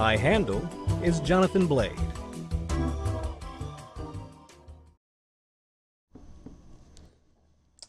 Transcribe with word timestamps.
My 0.00 0.16
handle 0.16 0.66
is 1.04 1.20
Jonathan 1.20 1.66
Blade. 1.66 1.92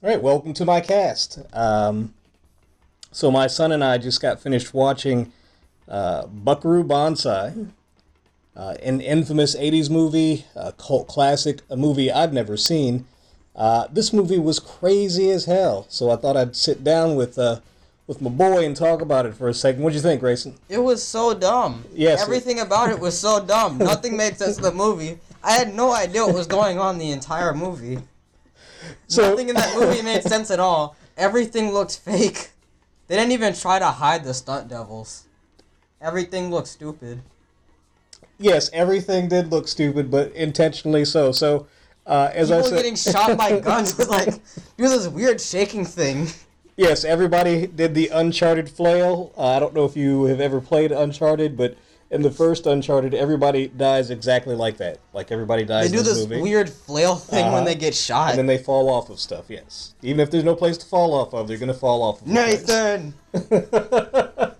All 0.03 0.09
right, 0.09 0.21
welcome 0.21 0.53
to 0.55 0.65
my 0.65 0.81
cast. 0.81 1.39
Um, 1.53 2.13
so 3.13 3.31
my 3.31 3.47
son 3.47 3.71
and 3.71 3.81
I 3.81 3.97
just 3.97 4.21
got 4.21 4.41
finished 4.41 4.73
watching 4.73 5.31
uh, 5.87 6.27
Buckaroo 6.27 6.83
Banzai, 6.83 7.53
uh, 8.57 8.75
an 8.83 8.99
infamous 8.99 9.55
'80s 9.55 9.89
movie, 9.89 10.45
a 10.53 10.73
cult 10.73 11.07
classic, 11.07 11.61
a 11.69 11.77
movie 11.77 12.11
I've 12.11 12.33
never 12.33 12.57
seen. 12.57 13.05
Uh, 13.55 13.87
this 13.89 14.11
movie 14.11 14.37
was 14.37 14.59
crazy 14.59 15.31
as 15.31 15.45
hell, 15.45 15.85
so 15.87 16.11
I 16.11 16.17
thought 16.17 16.35
I'd 16.35 16.57
sit 16.57 16.83
down 16.83 17.15
with 17.15 17.39
uh, 17.39 17.61
with 18.11 18.21
my 18.21 18.29
boy 18.29 18.65
and 18.65 18.75
talk 18.75 19.01
about 19.01 19.25
it 19.25 19.33
for 19.33 19.47
a 19.47 19.53
second. 19.53 19.81
What'd 19.81 19.95
you 19.95 20.01
think, 20.01 20.19
Grayson? 20.19 20.53
It 20.67 20.79
was 20.79 21.01
so 21.01 21.33
dumb. 21.33 21.85
Yes. 21.93 22.21
Everything 22.21 22.59
about 22.59 22.89
it 22.89 22.99
was 22.99 23.17
so 23.17 23.43
dumb. 23.43 23.77
Nothing 23.77 24.17
made 24.17 24.37
sense 24.37 24.57
in 24.57 24.63
the 24.63 24.73
movie. 24.73 25.17
I 25.41 25.53
had 25.53 25.73
no 25.73 25.93
idea 25.93 26.25
what 26.25 26.35
was 26.35 26.45
going 26.45 26.77
on 26.77 26.97
the 26.97 27.11
entire 27.11 27.53
movie. 27.53 27.99
So- 29.07 29.29
Nothing 29.29 29.47
in 29.47 29.55
that 29.55 29.73
movie 29.79 30.01
made 30.01 30.23
sense 30.23 30.51
at 30.51 30.59
all. 30.59 30.97
Everything 31.15 31.71
looked 31.71 31.99
fake. 31.99 32.49
They 33.07 33.15
didn't 33.15 33.31
even 33.31 33.53
try 33.53 33.79
to 33.79 33.87
hide 33.87 34.25
the 34.25 34.33
stunt 34.33 34.67
devils. 34.67 35.23
Everything 36.01 36.51
looked 36.51 36.67
stupid. 36.67 37.21
Yes, 38.39 38.69
everything 38.73 39.29
did 39.29 39.51
look 39.51 39.69
stupid, 39.69 40.11
but 40.11 40.33
intentionally 40.33 41.05
so. 41.05 41.31
So, 41.31 41.67
uh, 42.05 42.29
as 42.33 42.51
I 42.51 42.57
People 42.57 42.69
said, 42.71 42.75
getting 42.75 42.95
shot 42.97 43.37
by 43.37 43.57
guns 43.69 43.97
was 43.97 44.09
like 44.17 44.33
do 44.75 44.89
this 44.89 45.07
weird 45.07 45.39
shaking 45.39 45.85
thing. 45.85 46.27
Yes, 46.77 47.03
everybody 47.03 47.67
did 47.67 47.93
the 47.95 48.07
Uncharted 48.09 48.69
flail. 48.69 49.33
Uh, 49.37 49.47
I 49.55 49.59
don't 49.59 49.73
know 49.73 49.85
if 49.85 49.95
you 49.95 50.23
have 50.25 50.39
ever 50.39 50.61
played 50.61 50.91
Uncharted, 50.91 51.55
but 51.57 51.75
in 52.09 52.21
the 52.21 52.31
first 52.31 52.65
Uncharted, 52.65 53.13
everybody 53.13 53.67
dies 53.67 54.09
exactly 54.09 54.55
like 54.55 54.77
that. 54.77 54.99
Like 55.13 55.31
everybody 55.31 55.63
dies. 55.63 55.91
They 55.91 55.97
do 55.97 56.03
this 56.03 56.19
movie. 56.27 56.41
weird 56.41 56.69
flail 56.69 57.15
thing 57.15 57.45
Uh-huh. 57.45 57.53
when 57.55 57.65
they 57.65 57.75
get 57.75 57.93
shot. 57.93 58.31
and 58.31 58.39
then 58.39 58.47
they 58.47 58.57
fall 58.57 58.89
off 58.89 59.09
of 59.09 59.19
stuff, 59.19 59.45
yes. 59.49 59.93
Even 60.01 60.19
if 60.19 60.31
there's 60.31 60.43
no 60.43 60.55
place 60.55 60.77
to 60.77 60.85
fall 60.85 61.13
off 61.13 61.33
of, 61.33 61.47
they're 61.47 61.57
going 61.57 61.67
to 61.67 61.73
fall 61.73 62.01
off 62.03 62.21
of. 62.21 62.27
Nathan. 62.27 63.13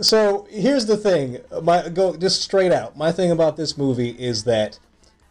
So 0.00 0.46
here's 0.50 0.86
the 0.86 0.96
thing. 0.96 1.38
My 1.62 1.88
go 1.88 2.16
just 2.16 2.42
straight 2.42 2.70
out. 2.70 2.96
My 2.96 3.10
thing 3.12 3.30
about 3.30 3.56
this 3.56 3.76
movie 3.78 4.10
is 4.10 4.44
that 4.44 4.78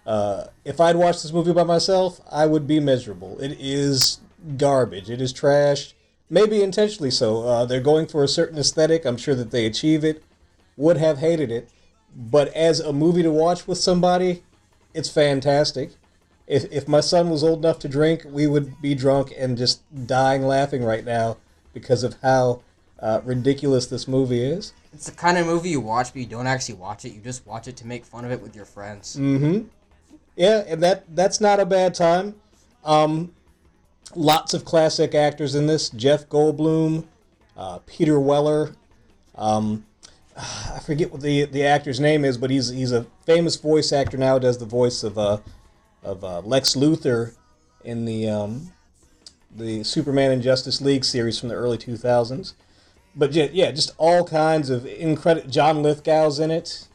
uh, 0.06 0.46
if 0.64 0.80
I'd 0.80 0.96
watched 0.96 1.24
this 1.24 1.34
movie 1.34 1.54
by 1.54 1.64
myself, 1.64 2.22
I 2.32 2.46
would 2.46 2.68
be 2.68 2.80
miserable. 2.80 3.40
It 3.40 3.58
is 3.60 4.20
garbage. 4.58 5.10
It 5.10 5.22
is 5.22 5.34
trash. 5.34 5.96
Maybe 6.30 6.62
intentionally 6.62 7.12
so. 7.12 7.44
Uh, 7.44 7.66
they're 7.66 7.82
going 7.82 8.08
for 8.08 8.24
a 8.24 8.28
certain 8.28 8.58
aesthetic. 8.58 9.06
I'm 9.06 9.18
sure 9.18 9.36
that 9.36 9.52
they 9.52 9.66
achieve 9.66 10.04
it. 10.04 10.24
Would 10.78 10.98
have 10.98 11.20
hated 11.20 11.52
it, 11.52 11.70
but 12.14 12.50
as 12.50 12.82
a 12.82 12.92
movie 12.92 13.24
to 13.24 13.32
watch 13.32 13.66
with 13.66 13.78
somebody, 13.78 14.44
it's 14.94 15.10
fantastic. 15.10 15.92
If 16.48 16.66
if 16.70 16.86
my 16.86 17.00
son 17.00 17.30
was 17.30 17.46
old 17.46 17.60
enough 17.60 17.80
to 17.80 17.88
drink, 17.88 18.24
we 18.26 18.46
would 18.46 18.82
be 18.82 18.94
drunk 18.94 19.34
and 19.38 19.58
just 19.58 19.82
dying 20.06 20.42
laughing 20.42 20.84
right 20.84 21.06
now 21.06 21.38
because 21.74 22.04
of 22.04 22.18
how 22.22 22.62
uh, 23.00 23.22
ridiculous 23.24 23.88
this 23.88 24.08
movie 24.08 24.44
is. 24.44 24.74
It's 24.94 25.06
the 25.06 25.16
kind 25.16 25.38
of 25.38 25.46
movie 25.46 25.70
you 25.70 25.80
watch, 25.80 26.14
but 26.14 26.22
you 26.22 26.28
don't 26.28 26.48
actually 26.48 26.76
watch 26.76 27.06
it. 27.06 27.14
You 27.14 27.22
just 27.22 27.46
watch 27.46 27.68
it 27.68 27.78
to 27.78 27.88
make 27.88 28.06
fun 28.06 28.26
of 28.26 28.32
it 28.32 28.42
with 28.42 28.56
your 28.56 28.66
friends. 28.66 29.16
Mm. 29.16 29.68
Yeah, 30.36 30.64
and 30.68 30.84
that 30.84 31.04
that's 31.16 31.40
not 31.40 31.60
a 31.60 31.66
bad 31.66 31.94
time. 31.94 32.36
Um, 32.84 33.34
lots 34.16 34.54
of 34.54 34.66
classic 34.66 35.16
actors 35.16 35.56
in 35.56 35.68
this: 35.68 35.90
Jeff 35.90 36.28
Goldblum, 36.28 37.06
uh, 37.56 37.80
Peter 37.86 38.20
Weller. 38.20 38.76
Um, 39.36 39.86
I 40.38 40.80
forget 40.86 41.12
what 41.12 41.22
the 41.22 41.46
the 41.46 41.64
actor's 41.64 42.00
name 42.00 42.26
is, 42.26 42.38
but 42.38 42.50
he's 42.50 42.70
he's 42.70 42.92
a 42.92 43.06
famous 43.26 43.56
voice 43.56 43.94
actor 43.94 44.18
now. 44.18 44.38
Does 44.38 44.58
the 44.58 44.66
voice 44.66 45.04
of 45.04 45.18
uh, 45.18 45.38
of 46.04 46.24
uh, 46.24 46.42
Lex 46.42 46.76
Luthor 46.76 47.36
in 47.84 48.06
the 48.06 48.30
um, 48.30 48.72
the 49.56 49.84
Superman 49.84 50.32
and 50.32 50.42
Justice 50.42 50.82
League 50.82 51.06
series 51.06 51.40
from 51.40 51.50
the 51.50 51.56
early 51.56 51.78
two 51.78 51.98
thousands. 51.98 52.54
But 53.16 53.32
yeah, 53.32 53.48
yeah, 53.52 53.72
just 53.72 53.92
all 53.98 54.26
kinds 54.26 54.70
of 54.70 54.86
incredible. 54.86 55.50
John 55.50 55.78
Lithgow's 55.78 56.40
in 56.40 56.52
it. 56.52 56.88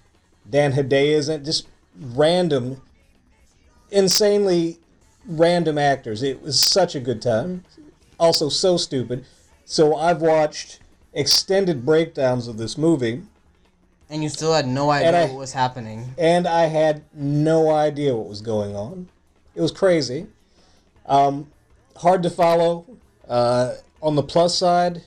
Dan 0.48 0.72
Hedaya's 0.72 1.28
in 1.28 1.40
it. 1.40 1.44
Just 1.44 1.66
random 1.98 2.82
insanely 3.90 4.78
random 5.26 5.78
actors. 5.78 6.22
It 6.22 6.42
was 6.42 6.60
such 6.60 6.94
a 6.94 7.00
good 7.00 7.20
time. 7.22 7.64
Also, 8.18 8.48
so 8.48 8.76
stupid. 8.76 9.24
So 9.64 9.94
I've 9.96 10.20
watched 10.20 10.80
extended 11.12 11.84
breakdowns 11.84 12.46
of 12.48 12.56
this 12.58 12.76
movie, 12.78 13.22
And 14.08 14.22
you 14.22 14.28
still 14.28 14.52
had 14.52 14.66
no 14.66 14.90
idea 14.90 15.22
I- 15.22 15.24
what 15.26 15.36
was 15.38 15.52
happening. 15.52 16.14
and 16.18 16.46
I 16.46 16.66
had 16.66 17.02
no 17.14 17.70
idea 17.70 18.16
what 18.16 18.28
was 18.28 18.40
going 18.40 18.74
on. 18.76 19.08
It 19.54 19.60
was 19.60 19.70
crazy. 19.72 20.26
Um, 21.06 21.48
hard 21.96 22.22
to 22.24 22.30
follow. 22.30 22.84
Uh, 23.28 23.74
on 24.02 24.16
the 24.16 24.22
plus 24.22 24.56
side, 24.56 25.02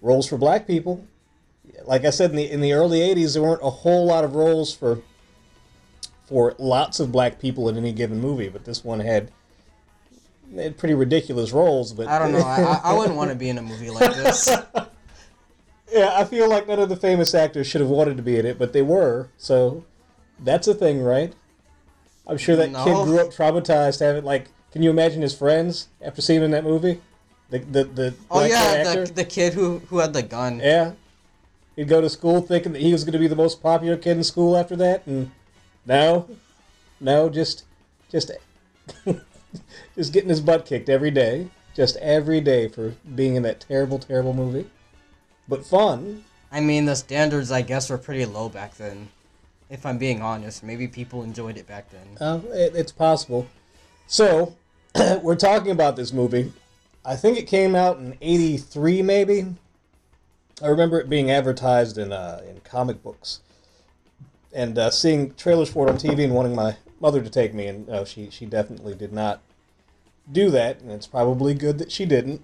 roles 0.00 0.26
for 0.26 0.36
black 0.36 0.66
people. 0.66 1.04
Like 1.84 2.04
I 2.04 2.10
said 2.10 2.30
in 2.30 2.36
the 2.36 2.50
in 2.50 2.60
the 2.60 2.72
early 2.72 3.00
'80s, 3.00 3.34
there 3.34 3.42
weren't 3.42 3.62
a 3.62 3.70
whole 3.70 4.06
lot 4.06 4.24
of 4.24 4.34
roles 4.34 4.72
for 4.74 5.00
for 6.24 6.54
lots 6.58 7.00
of 7.00 7.10
black 7.12 7.38
people 7.40 7.68
in 7.68 7.76
any 7.76 7.92
given 7.92 8.20
movie, 8.20 8.48
but 8.48 8.64
this 8.64 8.84
one 8.84 9.00
had, 9.00 9.30
had 10.54 10.78
pretty 10.78 10.94
ridiculous 10.94 11.52
roles. 11.52 11.92
But 11.92 12.06
I 12.08 12.18
don't 12.18 12.32
know. 12.32 12.38
I, 12.40 12.80
I- 12.84 12.94
wouldn't 12.96 13.16
want 13.16 13.30
to 13.30 13.36
be 13.36 13.48
in 13.48 13.58
a 13.58 13.62
movie 13.62 13.90
like 13.90 14.14
this. 14.14 14.48
Yeah, 15.92 16.10
I 16.18 16.24
feel 16.24 16.48
like 16.48 16.66
none 16.66 16.78
of 16.78 16.88
the 16.88 16.96
famous 16.96 17.34
actors 17.34 17.66
should 17.66 17.82
have 17.82 17.90
wanted 17.90 18.16
to 18.16 18.22
be 18.22 18.38
in 18.38 18.46
it, 18.46 18.58
but 18.58 18.72
they 18.72 18.80
were. 18.80 19.28
So 19.36 19.84
that's 20.42 20.66
a 20.66 20.72
thing, 20.74 21.02
right? 21.02 21.34
I'm 22.26 22.38
sure 22.38 22.56
that 22.56 22.70
No. 22.70 22.82
kid 22.84 22.94
grew 23.04 23.20
up 23.20 23.28
traumatized. 23.28 24.00
Having 24.00 24.24
like, 24.24 24.48
can 24.72 24.82
you 24.82 24.88
imagine 24.88 25.20
his 25.20 25.34
friends 25.34 25.88
after 26.00 26.22
seeing 26.22 26.38
him 26.38 26.44
in 26.46 26.50
that 26.52 26.64
movie? 26.64 27.02
The 27.50 27.58
the 27.58 27.84
the 27.84 28.14
Oh 28.30 28.42
yeah, 28.42 28.54
actor? 28.86 29.04
the, 29.04 29.12
the 29.12 29.24
kid 29.26 29.52
who 29.52 29.80
who 29.90 29.98
had 29.98 30.14
the 30.14 30.22
gun. 30.22 30.60
yeah. 30.60 30.92
He'd 31.76 31.88
go 31.88 32.00
to 32.00 32.08
school 32.08 32.40
thinking 32.40 32.72
that 32.72 32.80
he 32.80 32.90
was 32.92 33.04
going 33.04 33.12
to 33.12 33.18
be 33.18 33.28
the 33.28 33.36
most 33.36 33.62
popular 33.62 33.98
kid 33.98 34.16
in 34.16 34.24
school 34.24 34.56
after 34.56 34.76
that, 34.76 35.06
and 35.06 35.30
no, 35.86 36.28
no, 37.00 37.28
just 37.28 37.64
just 38.10 38.30
just 39.94 40.12
getting 40.12 40.28
his 40.28 40.40
butt 40.40 40.66
kicked 40.66 40.88
every 40.88 41.10
day, 41.10 41.48
just 41.74 41.96
every 41.96 42.40
day 42.40 42.68
for 42.68 42.94
being 43.14 43.36
in 43.36 43.42
that 43.42 43.60
terrible, 43.60 43.98
terrible 43.98 44.34
movie. 44.34 44.68
But 45.48 45.64
fun. 45.64 46.24
I 46.50 46.60
mean, 46.60 46.84
the 46.84 46.94
standards 46.94 47.50
I 47.50 47.62
guess 47.62 47.88
were 47.88 47.98
pretty 47.98 48.26
low 48.26 48.48
back 48.48 48.76
then. 48.76 49.08
If 49.70 49.86
I'm 49.86 49.96
being 49.96 50.20
honest, 50.20 50.62
maybe 50.62 50.86
people 50.86 51.22
enjoyed 51.22 51.56
it 51.56 51.66
back 51.66 51.90
then. 51.90 52.18
Uh, 52.20 52.40
it, 52.48 52.76
it's 52.76 52.92
possible. 52.92 53.48
So, 54.06 54.54
we're 55.22 55.36
talking 55.36 55.70
about 55.70 55.96
this 55.96 56.12
movie. 56.12 56.52
I 57.04 57.16
think 57.16 57.38
it 57.38 57.46
came 57.46 57.74
out 57.74 57.98
in 57.98 58.18
'83, 58.20 59.02
maybe. 59.02 59.46
I 60.62 60.66
remember 60.68 61.00
it 61.00 61.08
being 61.08 61.30
advertised 61.30 61.96
in 61.98 62.12
uh, 62.12 62.42
in 62.48 62.60
comic 62.60 63.02
books, 63.02 63.40
and 64.52 64.78
uh, 64.78 64.90
seeing 64.90 65.34
trailers 65.34 65.70
for 65.70 65.86
it 65.86 65.90
on 65.90 65.96
TV 65.96 66.24
and 66.24 66.34
wanting 66.34 66.54
my 66.54 66.76
mother 67.00 67.22
to 67.22 67.30
take 67.30 67.54
me, 67.54 67.66
and 67.66 67.88
uh, 67.88 68.04
she 68.04 68.30
she 68.30 68.46
definitely 68.46 68.94
did 68.94 69.12
not 69.12 69.40
do 70.30 70.50
that, 70.50 70.80
and 70.80 70.92
it's 70.92 71.06
probably 71.06 71.54
good 71.54 71.78
that 71.78 71.90
she 71.90 72.06
didn't. 72.06 72.42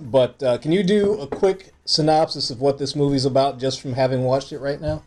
But 0.00 0.42
uh, 0.42 0.58
can 0.58 0.72
you 0.72 0.82
do 0.82 1.20
a 1.20 1.26
quick 1.26 1.72
synopsis 1.84 2.50
of 2.50 2.60
what 2.60 2.78
this 2.78 2.96
movie's 2.96 3.24
about, 3.24 3.58
just 3.58 3.80
from 3.80 3.92
having 3.92 4.24
watched 4.24 4.52
it 4.52 4.58
right 4.58 4.80
now? 4.80 5.04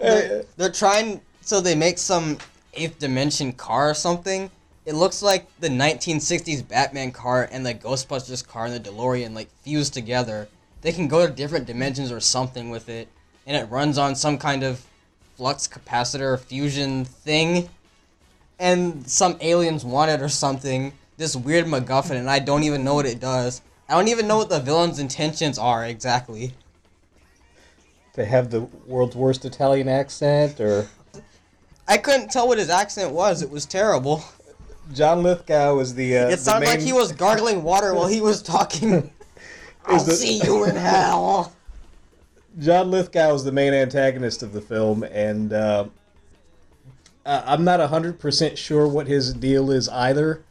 They're, 0.00 0.44
they're 0.56 0.72
trying, 0.72 1.20
so 1.42 1.60
they 1.60 1.74
make 1.74 1.98
some 1.98 2.38
eighth 2.74 2.98
dimension 2.98 3.52
car 3.52 3.90
or 3.90 3.94
something. 3.94 4.50
It 4.86 4.94
looks 4.94 5.22
like 5.22 5.46
the 5.60 5.68
1960s 5.68 6.66
Batman 6.66 7.12
car 7.12 7.48
and 7.52 7.64
the 7.64 7.74
Ghostbusters 7.74 8.46
car 8.46 8.66
and 8.66 8.74
the 8.74 8.90
DeLorean 8.90 9.34
like 9.34 9.50
fused 9.62 9.92
together. 9.92 10.48
They 10.82 10.92
can 10.92 11.08
go 11.08 11.26
to 11.26 11.32
different 11.32 11.66
dimensions 11.66 12.10
or 12.10 12.20
something 12.20 12.70
with 12.70 12.88
it, 12.88 13.08
and 13.46 13.56
it 13.56 13.70
runs 13.70 13.98
on 13.98 14.14
some 14.14 14.38
kind 14.38 14.62
of 14.62 14.84
flux 15.36 15.68
capacitor 15.68 16.38
fusion 16.38 17.04
thing. 17.04 17.68
And 18.58 19.08
some 19.08 19.36
aliens 19.40 19.84
want 19.84 20.10
it 20.10 20.20
or 20.20 20.28
something. 20.28 20.92
This 21.16 21.34
weird 21.36 21.66
MacGuffin, 21.66 22.16
and 22.16 22.30
I 22.30 22.38
don't 22.38 22.62
even 22.62 22.84
know 22.84 22.94
what 22.94 23.06
it 23.06 23.20
does. 23.20 23.62
I 23.88 23.94
don't 23.94 24.08
even 24.08 24.26
know 24.26 24.38
what 24.38 24.48
the 24.48 24.60
villain's 24.60 24.98
intentions 24.98 25.58
are 25.58 25.84
exactly. 25.84 26.54
To 28.14 28.24
have 28.24 28.50
the 28.50 28.62
world's 28.86 29.16
worst 29.16 29.44
Italian 29.44 29.88
accent, 29.88 30.60
or 30.60 30.88
I 31.88 31.96
couldn't 31.98 32.30
tell 32.30 32.48
what 32.48 32.58
his 32.58 32.70
accent 32.70 33.12
was. 33.12 33.42
It 33.42 33.50
was 33.50 33.66
terrible. 33.66 34.24
John 34.92 35.22
Lithgow 35.22 35.74
was 35.74 35.94
the. 35.94 36.16
Uh, 36.18 36.28
It 36.28 36.40
sounded 36.40 36.68
like 36.68 36.80
he 36.80 36.92
was 36.92 37.12
gargling 37.12 37.62
water 37.62 37.94
while 37.94 38.08
he 38.08 38.20
was 38.20 38.42
talking. 38.42 39.10
I'll 39.90 40.04
the- 40.04 40.12
see 40.12 40.40
you 40.42 40.64
in 40.64 40.76
hell. 40.76 41.52
John 42.58 42.90
Lithgow 42.90 43.34
is 43.34 43.44
the 43.44 43.52
main 43.52 43.72
antagonist 43.72 44.42
of 44.42 44.52
the 44.52 44.60
film, 44.60 45.04
and 45.04 45.52
uh, 45.52 45.86
I'm 47.24 47.62
not 47.64 47.80
hundred 47.88 48.18
percent 48.18 48.58
sure 48.58 48.88
what 48.88 49.06
his 49.06 49.32
deal 49.32 49.70
is 49.70 49.88
either. 49.88 50.42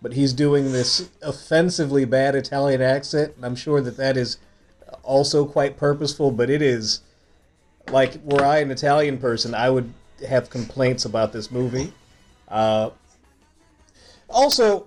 but 0.00 0.12
he's 0.12 0.32
doing 0.32 0.70
this 0.72 1.08
offensively 1.22 2.04
bad 2.04 2.36
Italian 2.36 2.80
accent, 2.80 3.34
and 3.36 3.44
I'm 3.44 3.56
sure 3.56 3.80
that 3.80 3.96
that 3.96 4.16
is 4.16 4.38
also 5.02 5.44
quite 5.44 5.76
purposeful. 5.76 6.30
But 6.30 6.48
it 6.48 6.62
is 6.62 7.00
like 7.90 8.20
were 8.24 8.44
I 8.44 8.58
an 8.58 8.70
Italian 8.70 9.18
person, 9.18 9.52
I 9.54 9.68
would 9.70 9.92
have 10.28 10.50
complaints 10.50 11.04
about 11.04 11.32
this 11.32 11.50
movie. 11.50 11.92
Uh, 12.46 12.90
also, 14.30 14.86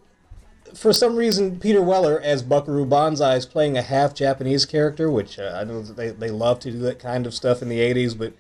for 0.75 0.93
some 0.93 1.15
reason, 1.15 1.59
Peter 1.59 1.81
Weller 1.81 2.19
as 2.21 2.43
Buckaroo 2.43 2.85
Banzai 2.85 3.35
is 3.35 3.45
playing 3.45 3.77
a 3.77 3.81
half 3.81 4.13
Japanese 4.13 4.65
character, 4.65 5.09
which 5.09 5.37
uh, 5.39 5.53
I 5.59 5.63
know 5.63 5.81
that 5.81 5.95
they, 5.95 6.09
they 6.09 6.29
love 6.29 6.59
to 6.61 6.71
do 6.71 6.79
that 6.79 6.99
kind 6.99 7.25
of 7.25 7.33
stuff 7.33 7.61
in 7.61 7.69
the 7.69 7.79
80s, 7.79 8.17
but 8.17 8.33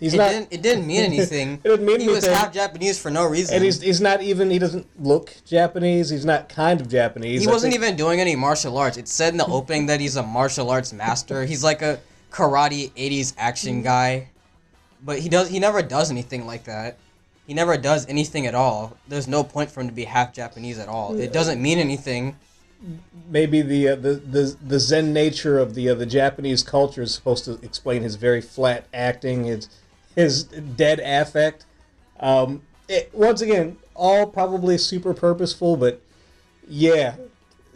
he's 0.00 0.14
It 0.14 0.18
not. 0.18 0.30
didn't. 0.30 0.52
It 0.52 0.62
didn't 0.62 0.86
mean 0.86 1.00
anything. 1.12 1.54
It 1.54 1.68
didn't 1.68 1.86
mean 1.86 2.00
he 2.00 2.08
was 2.08 2.26
half 2.26 2.52
Japanese 2.52 2.98
for 3.00 3.10
no 3.10 3.24
reason. 3.26 3.56
And 3.56 3.64
he's, 3.64 3.80
he's 3.80 4.00
not 4.00 4.22
even, 4.22 4.50
he 4.50 4.58
doesn't 4.58 4.86
look 4.98 5.34
Japanese. 5.44 6.10
He's 6.10 6.24
not 6.24 6.48
kind 6.48 6.80
of 6.80 6.88
Japanese. 6.88 7.42
he 7.42 7.48
I 7.48 7.50
wasn't 7.52 7.72
think- 7.72 7.82
even 7.84 7.96
doing 7.96 8.20
any 8.20 8.36
martial 8.36 8.76
arts. 8.78 8.96
It 8.96 9.08
said 9.08 9.32
in 9.34 9.38
the 9.38 9.46
opening 9.46 9.86
that 9.86 10.00
he's 10.00 10.16
a 10.16 10.22
martial 10.22 10.70
arts 10.70 10.92
master. 10.92 11.44
He's 11.44 11.64
like 11.64 11.82
a 11.82 11.98
karate 12.30 12.90
'80s 12.92 13.34
action 13.38 13.82
guy, 13.82 14.28
but 15.04 15.18
he 15.18 15.28
does. 15.28 15.48
He 15.48 15.58
never 15.58 15.82
does 15.82 16.10
anything 16.10 16.46
like 16.46 16.64
that. 16.64 16.98
He 17.48 17.54
never 17.54 17.78
does 17.78 18.06
anything 18.10 18.46
at 18.46 18.54
all. 18.54 18.98
There's 19.08 19.26
no 19.26 19.42
point 19.42 19.70
for 19.70 19.80
him 19.80 19.88
to 19.88 19.94
be 19.94 20.04
half 20.04 20.34
Japanese 20.34 20.78
at 20.78 20.86
all. 20.86 21.18
It 21.18 21.32
doesn't 21.32 21.60
mean 21.62 21.78
anything. 21.78 22.36
maybe 23.30 23.62
the 23.62 23.88
uh, 23.88 23.94
the, 23.96 24.14
the 24.16 24.54
the 24.62 24.78
Zen 24.78 25.14
nature 25.14 25.58
of 25.58 25.74
the 25.74 25.88
uh, 25.88 25.94
the 25.94 26.04
Japanese 26.04 26.62
culture 26.62 27.00
is 27.00 27.14
supposed 27.14 27.46
to 27.46 27.58
explain 27.62 28.02
his 28.02 28.16
very 28.16 28.42
flat 28.42 28.84
acting, 28.92 29.44
his 29.44 29.70
his 30.14 30.44
dead 30.44 31.00
affect. 31.00 31.64
Um, 32.20 32.60
it, 32.86 33.08
once 33.14 33.40
again, 33.40 33.78
all 33.94 34.26
probably 34.26 34.76
super 34.76 35.14
purposeful, 35.14 35.78
but 35.78 36.02
yeah, 36.68 37.16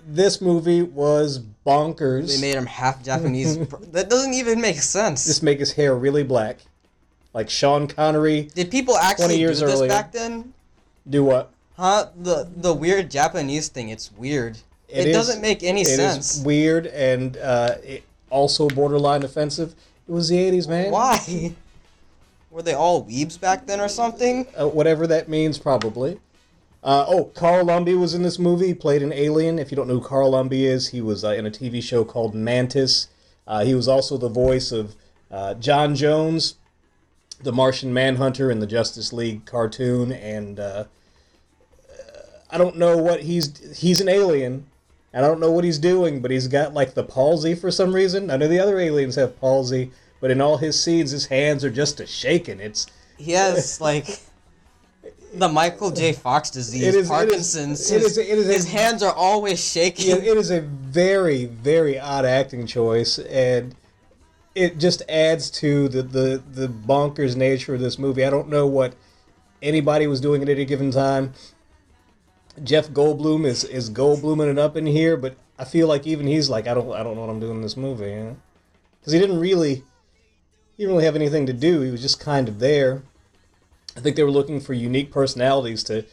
this 0.07 0.43
movie 0.43 0.83
was 0.83 1.41
bonkers. 1.67 2.35
They 2.35 2.43
made 2.43 2.57
him 2.57 2.67
half 2.67 3.03
Japanese. 3.03 3.57
that 3.93 4.11
doesn't 4.11 4.35
even 4.35 4.61
make 4.61 4.83
sense. 4.83 5.25
Just 5.25 5.43
make 5.43 5.61
his 5.61 5.73
hair 5.73 5.95
really 5.95 6.25
black, 6.25 6.59
like 7.35 7.49
Sean 7.51 7.87
Connery. 7.87 8.43
Did 8.55 8.71
people 8.71 8.97
actually 8.97 9.35
do 9.35 9.41
years 9.41 9.61
this 9.61 9.73
earlier. 9.73 9.89
back 9.89 10.13
then? 10.13 10.53
Do 11.09 11.25
what? 11.25 11.51
Huh? 11.77 12.07
The 12.17 12.49
the 12.57 12.73
weird 12.75 13.11
Japanese 13.11 13.69
thing. 13.69 13.89
It's 13.89 14.13
weird. 14.13 14.59
It, 14.89 15.09
is- 15.09 15.17
doesn't 15.17 15.41
make 15.41 15.63
any 15.63 15.81
it 15.83 15.89
is 15.89 15.97
sense. 15.97 16.43
weird 16.45 16.87
and 16.87 17.37
uh, 17.39 17.77
it 17.83 18.05
also 18.31 18.69
borderline 18.69 19.23
offensive. 19.23 19.75
It 20.07 20.13
was 20.13 20.29
the 20.29 20.37
'80s, 20.37 20.69
man. 20.69 20.91
Why? 20.91 21.55
Were 22.51 22.63
they 22.63 22.75
all 22.75 23.05
weebs 23.07 23.41
back 23.41 23.67
then 23.67 23.81
or 23.81 23.89
something? 23.89 24.47
uh, 24.61 24.69
whatever 24.69 25.07
that 25.07 25.29
means, 25.29 25.59
probably. 25.59 26.21
Uh, 26.85 27.07
oh, 27.09 27.25
Carl 27.27 27.65
Lumbly 27.67 27.95
was 27.95 28.13
in 28.13 28.23
this 28.25 28.39
movie. 28.39 28.67
He 28.67 28.75
played 28.75 29.03
an 29.03 29.13
alien. 29.13 29.59
If 29.59 29.71
you 29.71 29.77
don't 29.77 29.87
know 29.89 30.01
who 30.01 30.07
Carl 30.07 30.33
Lumbly 30.33 30.65
is, 30.67 30.89
he 30.89 31.01
was 31.01 31.25
uh, 31.25 31.29
in 31.31 31.47
a 31.47 31.51
TV 31.51 31.83
show 31.83 32.05
called 32.05 32.35
Mantis. 32.35 33.07
Uh, 33.47 33.65
he 33.65 33.75
was 33.75 33.89
also 33.89 34.19
the 34.19 34.29
voice 34.29 34.71
of 34.73 34.95
uh, 35.31 35.55
John 35.55 35.95
Jones, 35.95 36.57
the 37.43 37.53
Martian 37.53 37.93
Manhunter 37.93 38.51
in 38.51 38.61
the 38.61 38.67
Justice 38.67 39.13
League 39.13 39.45
cartoon, 39.47 40.13
and 40.13 40.59
uh, 40.61 40.85
I 42.51 42.59
don't 42.59 42.77
know 42.77 42.97
what 42.97 43.23
he's 43.23 43.79
he's 43.79 44.01
an 44.01 44.09
alien. 44.09 44.67
and 45.13 45.25
I 45.25 45.29
don't 45.29 45.41
know 45.41 45.51
what 45.51 45.65
he's 45.65 45.79
doing, 45.79 46.21
but 46.21 46.31
he's 46.31 46.49
got 46.49 46.75
like 46.75 46.95
the 46.95 47.03
palsy 47.05 47.55
for 47.55 47.71
some 47.71 47.95
reason. 47.95 48.31
I 48.31 48.37
know 48.37 48.49
the 48.49 48.61
other 48.61 48.79
aliens 48.79 49.17
have 49.17 49.39
palsy, 49.41 49.91
but 50.21 50.31
in 50.31 50.41
all 50.41 50.59
his 50.59 50.83
scenes, 50.83 51.11
his 51.11 51.27
hands 51.27 51.65
are 51.65 51.71
just 51.71 52.01
a 52.01 52.07
shaking. 52.07 52.61
It's 52.61 52.87
He 53.19 53.33
has 53.33 53.81
like 53.89 54.21
the 55.35 55.49
Michael 55.49 55.91
J. 55.91 56.13
Fox 56.13 56.51
disease, 56.51 56.83
is- 56.83 56.95
it 56.95 56.99
is- 57.01 57.09
Parkinson's. 57.09 57.91
it 57.91 58.03
his, 58.03 58.13
is- 58.13 58.19
it 58.19 58.39
is 58.39 58.49
a- 58.49 58.53
his 58.53 58.69
hands 58.71 59.03
are 59.03 59.15
always 59.15 59.63
shaking. 59.65 60.11
It 60.11 60.25
is 60.37 60.51
a 60.51 60.61
very, 60.61 61.47
very 61.47 61.99
odd 61.99 62.25
acting 62.27 62.67
choice, 62.67 63.19
and 63.19 63.75
it 64.55 64.79
just 64.79 65.03
adds 65.09 65.51
to 65.51 65.89
the, 65.89 66.03
the, 66.03 66.43
the 66.51 66.69
bonkers 66.69 67.37
nature 67.37 67.75
of 67.75 67.81
this 67.81 67.99
movie. 67.99 68.25
I 68.25 68.31
don't 68.31 68.49
know 68.49 68.67
what 68.67 68.95
anybody 69.63 70.07
was 70.07 70.21
doing 70.21 70.43
at 70.43 70.49
any 70.49 70.65
given 70.65 70.91
time. 70.91 71.33
Jeff 72.63 72.89
Goldblum 72.91 73.47
is 73.47 73.65
is 73.65 73.89
Goldbluming 73.89 74.51
it 74.51 74.59
up 74.59 74.77
in 74.77 74.85
here, 74.85 75.17
but 75.17 75.37
I 75.59 75.65
feel 75.65 75.89
like 75.89 76.07
even 76.07 76.27
he's 76.27 76.51
like, 76.51 76.67
I 76.67 76.75
don't 76.75 76.93
I 76.93 77.03
don't 77.03 77.15
know 77.15 77.23
what 77.23 77.31
I'm 77.31 77.41
doing 77.41 77.57
in 77.57 77.63
this 77.63 77.79
movie? 77.79 78.37
Because 79.01 79.15
he 79.15 79.19
didn't 79.19 79.41
really 79.41 79.77
he 80.77 80.83
didn't 80.83 80.93
really 80.93 81.07
have 81.07 81.17
anything 81.17 81.47
to 81.47 81.55
do. 81.55 81.81
He 81.81 81.91
was 81.91 82.03
just 82.03 82.21
kind 82.21 82.49
of 82.49 82.59
there. 82.59 83.03
I 83.97 84.01
think 84.01 84.17
they 84.17 84.23
were 84.23 84.31
looking 84.31 84.61
for 84.61 84.75
unique 84.75 85.11
personalities 85.11 85.83
to 85.85 86.05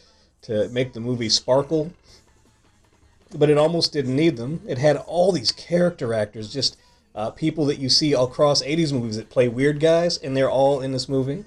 to 0.44 0.70
make 0.70 0.94
the 0.94 1.02
movie 1.02 1.28
sparkle 1.28 1.92
but 3.36 3.50
it 3.50 3.58
almost 3.58 3.94
didn't 3.94 4.16
need 4.16 4.38
them. 4.38 4.62
It 4.68 4.78
had 4.78 4.98
all 4.98 5.32
these 5.32 5.52
character 5.52 6.14
actors, 6.14 6.52
just 6.52 6.78
uh, 7.16 7.32
people 7.32 7.66
that 7.66 7.80
you 7.80 7.90
see 7.90 8.14
across 8.14 8.62
80s 8.64 8.94
movies 8.94 9.18
that 9.18 9.30
play 9.30 9.48
weird 9.48 9.80
guys, 9.80 10.18
and 10.18 10.36
they're 10.36 10.50
all 10.50 10.82
in 10.82 10.92
this 10.92 11.10
movie. 11.10 11.46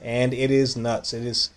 And 0.00 0.32
it 0.32 0.50
is 0.50 0.76
nuts. 0.76 1.12
It 1.12 1.24
is, 1.24 1.50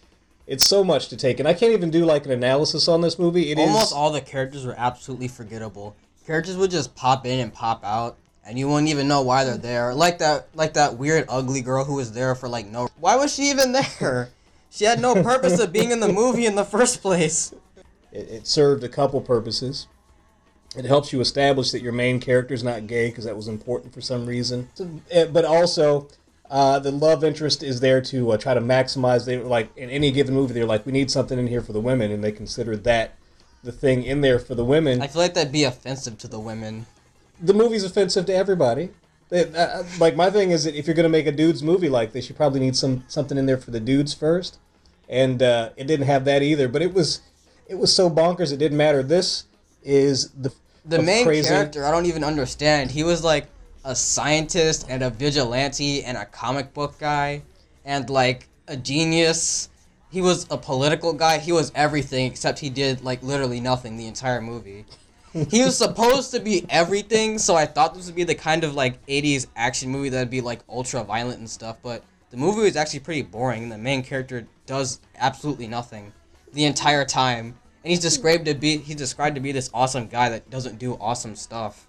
it's 0.48 0.66
so 0.66 0.84
much 0.84 1.10
to 1.10 1.18
take. 1.18 1.40
And 1.40 1.48
I 1.48 1.54
can't 1.54 1.74
even 1.74 1.92
do 1.92 2.06
like 2.06 2.26
an 2.26 2.32
analysis 2.32 2.88
on 2.88 3.02
this 3.02 3.20
movie. 3.20 3.52
It 3.52 3.60
is 3.60 3.68
Almost 3.68 3.94
all 3.94 4.12
the 4.12 4.22
characters 4.22 4.66
were 4.66 4.76
absolutely 4.78 5.28
forgettable. 5.28 5.96
Characters 6.26 6.58
would 6.58 6.72
just 6.72 6.96
pop 6.96 7.26
in 7.26 7.40
and 7.40 7.54
pop 7.54 7.84
out, 7.84 8.18
and 8.46 8.58
you 8.58 8.68
wouldn't 8.68 8.90
even 8.90 9.08
know 9.08 9.22
why 9.22 9.44
they're 9.44 9.58
there. 9.58 9.94
Like 9.94 10.20
that, 10.20 10.48
like 10.56 10.74
that 10.74 10.98
weird 10.98 11.26
ugly 11.30 11.62
girl 11.62 11.84
who 11.84 11.96
was 11.96 12.14
there 12.14 12.34
for 12.36 12.48
like 12.48 12.68
no. 12.68 12.88
Why 13.00 13.16
was 13.16 13.34
she 13.34 13.50
even 13.50 13.72
there? 14.00 14.30
She 14.70 14.86
had 14.86 15.02
no 15.02 15.22
purpose 15.22 15.60
of 15.60 15.74
being 15.74 15.92
in 15.92 16.00
the 16.00 16.08
movie 16.08 16.46
in 16.46 16.56
the 16.56 16.64
first 16.64 17.02
place. 17.02 17.54
it, 18.12 18.30
it 18.30 18.48
served 18.48 18.84
a 18.84 18.90
couple 18.90 19.20
purposes. 19.20 19.88
It 20.76 20.86
helps 20.86 21.12
you 21.12 21.20
establish 21.20 21.72
that 21.72 21.82
your 21.82 21.92
main 21.92 22.20
character 22.20 22.54
is 22.54 22.64
not 22.64 22.88
gay 22.88 23.10
because 23.10 23.26
that 23.26 23.36
was 23.36 23.48
important 23.48 23.94
for 23.94 24.00
some 24.02 24.26
reason. 24.26 24.70
So, 24.74 24.90
eh, 25.12 25.26
but 25.26 25.44
also, 25.44 26.08
uh, 26.50 26.80
the 26.80 26.92
love 26.92 27.24
interest 27.24 27.62
is 27.62 27.82
there 27.82 28.02
to 28.02 28.32
uh, 28.32 28.38
try 28.38 28.54
to 28.54 28.62
maximize. 28.62 29.26
They 29.26 29.38
like 29.38 29.76
in 29.76 29.90
any 29.90 30.12
given 30.12 30.34
movie, 30.34 30.54
they're 30.54 30.66
like, 30.66 30.86
we 30.86 30.92
need 30.94 31.12
something 31.12 31.38
in 31.38 31.48
here 31.48 31.62
for 31.62 31.74
the 31.74 31.82
women, 31.82 32.12
and 32.12 32.24
they 32.24 32.32
consider 32.32 32.78
that 32.78 33.16
the 33.64 33.72
thing 33.72 34.04
in 34.04 34.22
there 34.22 34.40
for 34.40 34.56
the 34.56 34.66
women. 34.66 35.02
I 35.02 35.08
feel 35.08 35.22
like 35.22 35.34
that'd 35.34 35.52
be 35.52 35.66
offensive 35.66 36.18
to 36.20 36.28
the 36.28 36.40
women. 36.40 36.88
the 37.42 37.54
movie's 37.54 37.84
offensive 37.84 38.26
to 38.28 38.34
everybody. 38.36 38.90
It, 39.30 39.56
uh, 39.56 39.84
like 40.00 40.16
my 40.16 40.30
thing 40.30 40.52
is 40.52 40.64
that 40.66 40.76
if 40.76 40.88
you're 40.88 40.96
gonna 40.96 41.10
make 41.10 41.26
a 41.28 41.32
dudes 41.32 41.64
movie 41.64 41.90
like 41.90 42.12
this, 42.12 42.28
you 42.30 42.36
probably 42.36 42.60
need 42.60 42.76
some 42.76 43.04
something 43.08 43.38
in 43.38 43.46
there 43.46 43.58
for 43.58 43.72
the 43.72 43.80
dudes 43.80 44.14
first, 44.14 44.58
and 45.08 45.42
uh, 45.42 45.70
it 45.78 45.86
didn't 45.88 46.06
have 46.08 46.26
that 46.26 46.42
either. 46.44 46.68
But 46.68 46.82
it 46.82 46.94
was 46.94 47.22
it 47.68 47.76
was 47.76 47.94
so 47.96 48.10
bonkers 48.10 48.52
it 48.52 48.58
didn't 48.58 48.78
matter. 48.78 49.02
This 49.04 49.46
is 49.84 50.30
the 50.32 50.52
The 50.86 51.02
main 51.02 51.26
crazy- 51.26 51.48
character, 51.48 51.86
I 51.86 51.92
don't 51.92 52.06
even 52.06 52.24
understand. 52.24 52.92
He 52.92 53.04
was 53.04 53.24
like 53.24 53.48
a 53.86 53.96
scientist 53.96 54.86
and 54.90 55.04
a 55.04 55.10
vigilante 55.10 56.04
and 56.04 56.18
a 56.18 56.26
comic 56.26 56.74
book 56.74 57.00
guy 57.00 57.44
and 57.86 58.10
like 58.10 58.48
a 58.68 58.78
genius. 58.78 59.70
He 60.10 60.22
was 60.22 60.46
a 60.50 60.58
political 60.58 61.14
guy. 61.14 61.38
He 61.40 61.52
was 61.52 61.72
everything 61.76 62.26
except 62.26 62.60
he 62.60 62.70
did 62.70 63.04
like 63.04 63.24
literally 63.24 63.60
nothing 63.60 63.98
the 63.98 64.08
entire 64.08 64.42
movie. 64.42 64.86
he 65.50 65.64
was 65.64 65.78
supposed 65.86 66.32
to 66.32 66.40
be 66.40 66.66
everything, 66.70 67.38
so 67.38 67.56
I 67.56 67.66
thought 67.66 67.96
this 67.96 68.06
would 68.08 68.16
be 68.16 68.24
the 68.24 68.36
kind 68.36 68.64
of 68.64 68.76
like 68.76 69.04
80s 69.08 69.48
action 69.56 69.90
movie 69.90 70.10
that'd 70.10 70.30
be 70.30 70.42
like 70.42 70.60
ultra 70.68 71.04
violent 71.04 71.40
and 71.40 71.50
stuff, 71.50 71.78
but 71.82 72.04
the 72.32 72.38
movie 72.38 72.62
was 72.62 72.76
actually 72.76 73.00
pretty 73.02 73.22
boring. 73.22 73.70
The 73.70 73.78
main 73.78 74.04
character 74.04 74.46
does 74.66 75.00
absolutely 75.18 75.68
nothing 75.68 76.12
the 76.54 76.66
entire 76.66 77.06
time. 77.06 77.58
And 77.84 77.90
he's 77.90 78.00
described 78.00 78.46
to 78.46 78.54
be 78.54 78.78
he's 78.78 78.96
described 78.96 79.36
to 79.36 79.42
be 79.42 79.52
this 79.52 79.70
awesome 79.74 80.08
guy 80.08 80.30
that 80.30 80.50
doesn't 80.50 80.78
do 80.78 80.94
awesome 81.02 81.36
stuff. 81.36 81.88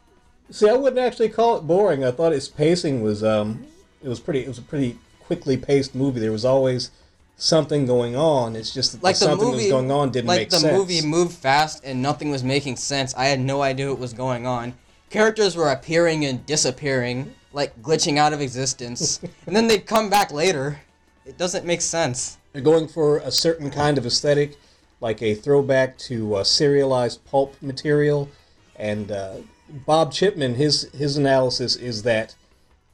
See, 0.50 0.68
I 0.68 0.74
wouldn't 0.74 1.00
actually 1.00 1.28
call 1.28 1.56
it 1.56 1.62
boring. 1.62 2.04
I 2.04 2.10
thought 2.10 2.32
its 2.32 2.48
pacing 2.48 3.02
was 3.02 3.22
um, 3.24 3.66
it 4.02 4.08
was 4.08 4.20
pretty. 4.20 4.40
It 4.40 4.48
was 4.48 4.58
a 4.58 4.62
pretty 4.62 4.98
quickly 5.20 5.56
paced 5.56 5.94
movie. 5.94 6.20
There 6.20 6.32
was 6.32 6.44
always 6.44 6.90
something 7.36 7.86
going 7.86 8.16
on. 8.16 8.56
It's 8.56 8.72
just 8.72 8.92
that 8.92 9.02
Like 9.02 9.16
the 9.16 9.26
something 9.26 9.48
movie 9.48 9.68
that 9.68 9.74
was 9.74 9.82
going 9.82 9.90
on 9.90 10.10
didn't 10.10 10.28
like 10.28 10.40
make 10.40 10.50
sense. 10.50 10.62
Like 10.62 10.72
the 10.72 10.78
movie 10.78 11.06
moved 11.06 11.32
fast 11.36 11.82
and 11.84 12.02
nothing 12.02 12.30
was 12.30 12.44
making 12.44 12.76
sense. 12.76 13.14
I 13.14 13.26
had 13.26 13.40
no 13.40 13.62
idea 13.62 13.88
what 13.90 13.98
was 13.98 14.12
going 14.12 14.46
on. 14.46 14.74
Characters 15.10 15.56
were 15.56 15.70
appearing 15.70 16.24
and 16.24 16.44
disappearing, 16.46 17.34
like 17.52 17.80
glitching 17.82 18.16
out 18.16 18.32
of 18.32 18.40
existence. 18.40 19.20
and 19.46 19.54
then 19.54 19.66
they'd 19.66 19.86
come 19.86 20.08
back 20.08 20.32
later. 20.32 20.80
It 21.26 21.38
doesn't 21.38 21.64
make 21.64 21.80
sense. 21.80 22.38
They're 22.52 22.62
going 22.62 22.88
for 22.88 23.18
a 23.18 23.30
certain 23.30 23.70
kind 23.70 23.98
of 23.98 24.06
aesthetic, 24.06 24.58
like 25.02 25.20
a 25.20 25.34
throwback 25.34 25.98
to 25.98 26.36
uh, 26.36 26.44
serialized 26.44 27.22
pulp 27.26 27.60
material. 27.60 28.30
And 28.76 29.10
uh, 29.10 29.36
Bob 29.68 30.12
Chipman, 30.12 30.54
his 30.54 30.90
his 30.92 31.18
analysis 31.18 31.76
is 31.76 32.02
that 32.04 32.34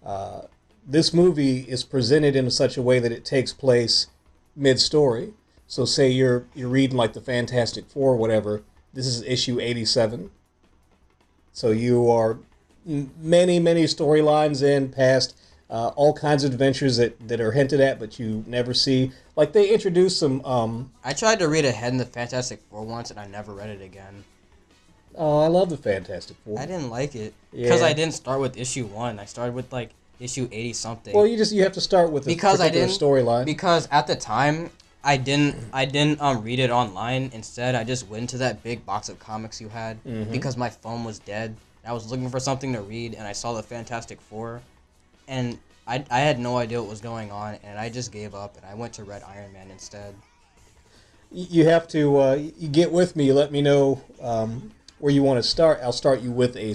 uh, 0.05 0.43
this 0.85 1.15
movie 1.15 1.61
is 1.69 1.85
presented 1.85 2.35
in 2.35 2.51
such 2.51 2.77
a 2.77 2.83
way 2.83 2.99
that 2.99 3.13
it 3.13 3.25
takes 3.25 3.53
place 3.53 4.09
mid-story. 4.57 5.35
So, 5.67 5.85
say 5.85 6.11
you're 6.11 6.47
you're 6.55 6.69
reading 6.69 6.97
like 6.97 7.13
the 7.13 7.21
Fantastic 7.21 7.87
Four, 7.87 8.15
or 8.15 8.17
whatever. 8.17 8.63
This 8.95 9.07
is 9.07 9.23
issue 9.23 9.61
eighty-seven. 9.61 10.31
So 11.53 11.71
you 11.73 12.09
are 12.11 12.39
many 12.87 13.59
many 13.61 13.85
storylines 13.85 14.63
in 14.63 14.89
past 14.89 15.37
uh, 15.71 15.89
all 15.97 16.13
kinds 16.15 16.45
of 16.45 16.53
adventures 16.53 16.97
that, 16.97 17.29
that 17.29 17.41
are 17.41 17.53
hinted 17.53 17.81
at 17.81 17.99
but 17.99 18.19
you 18.19 18.43
never 18.47 18.73
see. 18.73 19.13
Like 19.37 19.53
they 19.53 19.69
introduced 19.69 20.19
some. 20.19 20.45
Um, 20.45 20.91
I 21.05 21.13
tried 21.13 21.39
to 21.41 21.49
read 21.49 21.65
ahead 21.65 21.93
in 21.93 21.99
the 21.99 22.05
Fantastic 22.07 22.61
Four 22.71 22.85
once, 22.85 23.11
and 23.11 23.21
I 23.21 23.27
never 23.27 23.53
read 23.53 23.69
it 23.71 23.83
again. 23.83 24.25
oh, 25.15 25.41
I 25.41 25.47
love 25.49 25.71
the 25.71 25.77
Fantastic 25.77 26.37
Four. 26.45 26.59
I 26.59 26.67
didn't 26.67 26.91
like 26.91 27.15
it 27.15 27.35
because 27.53 27.83
I 27.83 27.93
didn't 27.93 28.15
start 28.15 28.41
with 28.41 28.57
issue 28.57 28.87
one. 28.87 29.19
I 29.19 29.25
started 29.25 29.55
with 29.55 29.73
like 29.73 29.91
issue 30.21 30.49
eighty 30.51 30.73
something. 30.73 31.15
Well, 31.15 31.27
you 31.27 31.37
just 31.37 31.53
you 31.53 31.63
have 31.63 31.73
to 31.73 31.81
start 31.81 32.11
with 32.11 32.25
a 32.25 32.27
because 32.27 32.61
I 32.61 32.69
didn't 32.71 32.91
storyline. 32.91 33.45
because 33.45 33.89
at 33.91 34.07
the 34.07 34.17
time 34.17 34.71
I 35.05 35.17
didn't 35.17 35.55
I 35.73 35.85
didn't 35.85 36.21
um 36.21 36.43
read 36.43 36.59
it 36.59 36.71
online. 36.71 37.31
Instead, 37.33 37.75
I 37.75 37.85
just 37.85 38.09
went 38.09 38.31
to 38.31 38.39
that 38.39 38.63
big 38.63 38.85
box 38.87 39.09
of 39.09 39.19
comics 39.19 39.61
you 39.61 39.69
had 39.69 40.03
Mm-hmm. 40.05 40.33
because 40.33 40.57
my 40.57 40.71
phone 40.71 41.05
was 41.05 41.19
dead. 41.21 41.55
I 41.87 41.93
was 41.93 42.11
looking 42.11 42.29
for 42.31 42.41
something 42.41 42.73
to 42.73 42.81
read, 42.83 43.15
and 43.15 43.27
I 43.27 43.33
saw 43.33 43.53
the 43.55 43.63
Fantastic 43.63 44.21
Four, 44.21 44.61
and 45.29 45.59
I 45.87 46.05
I 46.11 46.21
had 46.21 46.39
no 46.39 46.57
idea 46.57 46.81
what 46.81 46.91
was 46.91 47.01
going 47.01 47.31
on, 47.31 47.59
and 47.63 47.79
I 47.79 47.89
just 47.91 48.11
gave 48.13 48.35
up, 48.35 48.57
and 48.57 48.65
I 48.67 48.75
went 48.75 48.93
to 48.95 49.05
read 49.05 49.23
Iron 49.29 49.53
Man 49.53 49.71
instead. 49.71 50.15
You 51.31 51.67
have 51.67 51.87
to 51.89 52.19
uh, 52.19 52.35
you 52.59 52.69
get 52.69 52.91
with 52.91 53.15
me. 53.15 53.27
You 53.27 53.35
let 53.35 53.53
me 53.53 53.61
know 53.61 54.01
um, 54.23 54.71
where 54.99 55.13
you 55.13 55.23
want 55.23 55.43
to 55.43 55.49
start. 55.49 55.79
I'll 55.83 55.93
start 55.93 56.21
you 56.21 56.31
with 56.33 56.57
a 56.57 56.75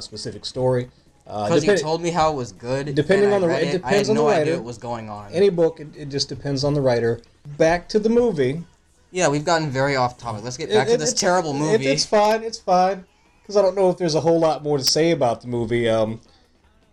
specific 0.00 0.44
story. 0.46 0.88
Uh, 1.26 1.44
Because 1.44 1.62
you 1.64 1.70
depend- 1.70 1.82
told 1.82 2.02
me 2.02 2.10
how 2.10 2.32
it 2.32 2.36
was 2.36 2.52
good. 2.52 2.94
Depending 2.94 3.32
on 3.32 3.40
the- 3.42 3.48
it 3.48 3.52
it, 3.52 3.84
I 3.84 3.88
had 3.90 4.04
depends 4.04 4.08
on 4.10 4.14
no 4.16 4.26
the 4.26 4.30
idea 4.34 4.44
writer. 4.52 4.56
what 4.56 4.64
was 4.66 4.78
going 4.78 5.08
on. 5.10 5.32
any 5.32 5.48
book, 5.48 5.78
it, 5.80 5.88
it 5.96 6.08
just 6.08 6.28
depends 6.28 6.64
on 6.64 6.74
the 6.74 6.80
writer. 6.80 7.20
Back 7.56 7.88
to 7.90 7.98
the 8.00 8.08
movie. 8.08 8.64
yeah, 9.12 9.28
we've 9.28 9.44
gotten 9.44 9.70
very 9.70 9.94
off 9.96 10.18
topic. 10.18 10.42
Let's 10.44 10.56
get 10.56 10.70
It- 10.70 10.74
back 10.74 10.88
to 10.88 10.96
this 10.96 11.12
terrible 11.14 11.50
it- 11.54 11.58
movie. 11.58 11.86
it's 11.86 12.04
fine. 12.06 12.42
It's 12.42 12.58
fine. 12.58 13.04
Because 13.42 13.56
I 13.56 13.62
don't 13.62 13.74
know 13.76 13.90
if 13.90 13.96
there's 13.98 14.14
a 14.16 14.20
whole 14.20 14.38
lot 14.40 14.62
more 14.64 14.78
to 14.78 14.84
say 14.84 15.10
about 15.12 15.40
the 15.40 15.48
movie. 15.48 15.88
Um, 15.88 16.20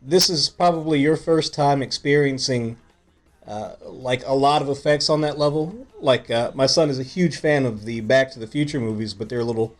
this 0.01 0.29
is 0.29 0.49
probably 0.49 0.99
your 0.99 1.17
first 1.17 1.53
time 1.53 1.81
experiencing 1.81 2.77
uh, 3.47 3.73
like 3.85 4.23
a 4.25 4.33
lot 4.33 4.61
of 4.61 4.69
effects 4.69 5.09
on 5.09 5.21
that 5.21 5.37
level. 5.37 5.87
Like 5.99 6.29
uh, 6.29 6.51
my 6.53 6.65
son 6.65 6.89
is 6.89 6.99
a 6.99 7.03
huge 7.03 7.37
fan 7.37 7.65
of 7.65 7.85
the 7.85 8.01
Back 8.01 8.31
to 8.33 8.39
the 8.39 8.47
Future 8.47 8.79
movies, 8.79 9.13
but 9.13 9.29
they're 9.29 9.39
a 9.39 9.43
little 9.45 9.75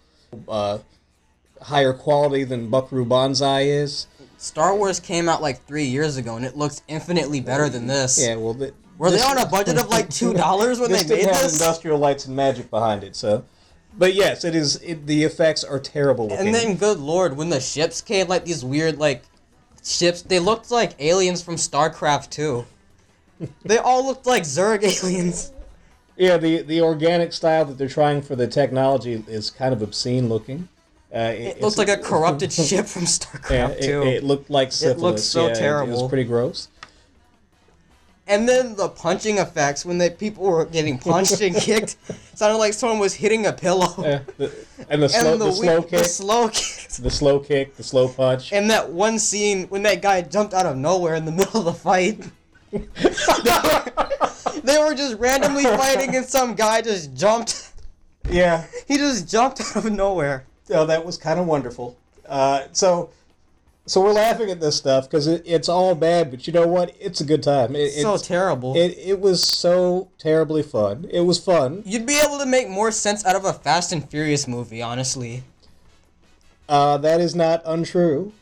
uh, 0.48 0.80
higher 1.62 1.94
quality 1.94 2.44
than 2.44 2.70
Buckaroo 2.70 3.06
Banzai 3.06 3.62
is. 3.64 4.08
Star 4.38 4.76
Wars 4.76 5.00
came 5.00 5.28
out 5.28 5.42
like 5.42 5.66
three 5.66 5.86
years 5.86 6.18
ago, 6.18 6.36
and 6.36 6.46
it 6.46 6.56
looks 6.56 6.82
infinitely 6.88 7.42
better 7.42 7.70
than 7.70 7.88
this. 7.88 8.20
Yeah, 8.22 8.36
well, 8.36 8.54
the, 8.54 8.74
Were 8.98 9.10
this- 9.10 9.22
they 9.24 9.28
on 9.28 9.38
a 9.38 9.46
budget 9.46 9.78
of 9.80 9.90
like 9.90 10.10
two 10.12 10.34
dollars 10.34 10.80
when 10.80 10.92
they 10.92 11.00
made 11.00 11.08
didn't 11.08 11.34
this? 11.34 11.60
industrial 11.60 11.98
lights 11.98 12.26
and 12.26 12.36
magic 12.36 12.70
behind 12.70 13.04
it, 13.04 13.16
so. 13.16 13.44
But 13.98 14.14
yes, 14.14 14.44
it 14.46 14.54
is. 14.54 14.76
It, 14.84 15.08
the 15.08 15.24
effects 15.24 15.64
are 15.64 15.80
terrible 15.80 16.28
looking. 16.28 16.46
And 16.48 16.54
then, 16.56 16.76
good 16.76 17.00
lord, 17.00 17.36
when 17.36 17.50
the 17.50 17.60
ships 17.60 18.00
came, 18.00 18.28
like 18.28 18.46
these 18.46 18.64
weird 18.64 19.00
like 19.00 19.24
ships, 19.88 20.22
they 20.22 20.40
looked 20.40 20.72
like 20.72 20.94
aliens 21.00 21.42
from 21.42 21.56
StarCraft 21.56 22.30
2. 22.32 22.66
they 23.66 23.78
all 23.78 24.06
looked 24.06 24.26
like 24.26 24.44
Zerg 24.44 24.84
aliens. 25.04 25.52
Yeah, 26.16 26.38
the 26.38 26.64
the 26.64 26.82
organic 26.82 27.32
style 27.34 27.66
that 27.66 27.78
they're 27.78 27.88
trying 27.88 28.22
for 28.24 28.36
the 28.36 28.48
technology 28.48 29.24
is 29.28 29.52
kind 29.52 29.74
of 29.74 29.82
obscene 29.84 30.28
looking. 30.30 30.68
Uh, 31.14 31.34
It 31.36 31.62
looked 31.62 31.78
like 31.78 31.90
a 31.90 31.98
corrupted 31.98 32.52
ship 32.70 32.86
from 32.88 33.04
StarCraft 33.04 33.78
it, 33.78 33.82
2. 33.84 34.04
it 34.04 34.24
looked 34.24 34.50
like 34.50 34.72
syphilis. 34.72 35.30
so 35.30 35.48
yeah, 35.48 35.82
It, 35.84 35.90
it 35.90 35.92
was 35.92 36.10
pretty 36.10 36.24
gross. 36.26 36.70
And 38.28 38.48
then 38.48 38.76
the 38.76 38.90
punching 38.90 39.38
effects 39.38 39.86
when 39.86 39.98
the 39.98 40.12
people 40.12 40.44
were 40.44 40.66
getting 40.66 40.98
punched 40.98 41.40
and 41.42 41.56
kicked 41.56 41.96
sounded 42.36 42.58
like 42.58 42.74
someone 42.74 43.00
was 43.00 43.14
hitting 43.14 43.46
a 43.46 43.54
pillow. 43.54 43.94
Yeah, 44.04 44.20
the, 44.38 44.54
and 44.90 45.02
the 45.02 45.10
slow, 45.10 45.32
and 45.34 45.42
the, 45.42 45.46
the, 45.46 45.52
slow 45.54 45.82
kick, 45.82 46.00
the 46.00 46.04
slow 46.04 46.50
kick. 46.50 46.90
the 46.90 47.10
slow 47.10 47.40
kick, 47.40 47.76
the 47.78 47.84
slow 47.84 48.10
punch. 48.10 48.52
And 48.52 48.70
that 48.70 48.92
one 48.92 49.18
scene 49.18 49.68
when 49.68 49.84
that 49.84 50.02
guy 50.02 50.22
jumped 50.22 50.54
out 50.54 50.66
of 50.66 50.76
nowhere 50.76 51.16
in 51.16 51.24
the 51.26 51.32
middle 51.32 51.60
of 51.62 51.66
the 51.66 51.74
fight. 51.74 52.20
they 54.64 54.78
were 54.78 54.94
just 54.94 55.18
randomly 55.20 55.64
fighting 55.78 56.16
and 56.16 56.26
some 56.26 56.54
guy 56.54 56.82
just 56.82 57.16
jumped. 57.16 57.72
yeah, 58.30 58.66
He 58.88 58.98
just 58.98 59.30
jumped 59.30 59.62
out 59.62 59.86
of 59.86 59.92
nowhere. 59.92 60.46
oh, 60.72 60.86
that 60.86 61.06
was 61.06 61.18
kind 61.18 61.40
of 61.40 61.46
wonderful. 61.46 61.98
Uh, 62.28 62.64
so, 62.74 63.10
so 63.88 64.02
we're 64.02 64.14
laughing 64.14 64.52
at 64.52 64.60
this 64.60 64.76
stuff 64.76 65.10
because 65.10 65.28
it, 65.28 65.42
it's 65.46 65.70
all 65.70 65.96
bad, 65.96 66.30
but 66.30 66.46
you 66.46 66.54
know 66.54 66.68
what? 66.68 66.96
It's 67.00 67.22
a 67.22 67.26
good 67.26 67.42
time. 67.42 67.76
It, 67.76 67.92
so 67.94 68.18
terrible. 68.18 68.76
it 68.76 68.98
it 68.98 69.20
was 69.20 69.44
so 69.44 70.10
terribly 70.18 70.62
fun. 70.62 71.08
It 71.10 71.22
was 71.22 71.40
fun. 71.40 71.84
You'd 71.86 72.06
be 72.06 72.20
able 72.24 72.38
to 72.40 72.46
make 72.46 72.70
more 72.70 72.92
sense 72.92 73.26
out 73.26 73.36
of 73.36 73.46
a 73.46 73.54
Fast 73.54 73.92
and 73.92 74.08
Furious 74.08 74.48
movie, 74.48 74.82
honestly. 74.82 75.44
Uh, 76.70 76.98
that 76.98 77.22
is 77.22 77.34
not 77.34 77.62
untrue. 77.66 78.34